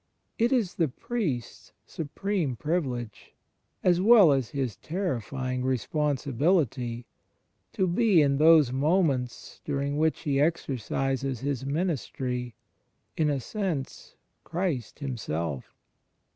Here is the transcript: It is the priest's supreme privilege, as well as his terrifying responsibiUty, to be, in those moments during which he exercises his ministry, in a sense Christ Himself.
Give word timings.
It 0.39 0.51
is 0.51 0.73
the 0.77 0.87
priest's 0.87 1.73
supreme 1.85 2.55
privilege, 2.55 3.35
as 3.83 4.01
well 4.01 4.31
as 4.31 4.49
his 4.49 4.77
terrifying 4.77 5.61
responsibiUty, 5.61 7.05
to 7.73 7.85
be, 7.85 8.19
in 8.19 8.39
those 8.39 8.71
moments 8.73 9.61
during 9.63 9.99
which 9.99 10.21
he 10.21 10.41
exercises 10.41 11.41
his 11.41 11.67
ministry, 11.67 12.55
in 13.15 13.29
a 13.29 13.39
sense 13.39 14.15
Christ 14.43 14.97
Himself. 14.97 15.65